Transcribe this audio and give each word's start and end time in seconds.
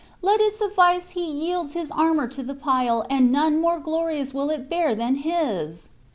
Let 0.23 0.41
it 0.41 0.55
suffice 0.55 1.09
he 1.11 1.23
yields 1.29 1.73
his 1.73 1.91
armor 1.91 2.27
to 2.29 2.41
the 2.41 2.55
pile, 2.55 3.05
and 3.07 3.31
none 3.31 3.61
more 3.61 3.77
glorious 3.79 4.33
will 4.33 4.49
it 4.49 4.67
bear 4.67 4.95
than 4.95 5.13
his." 5.17 5.89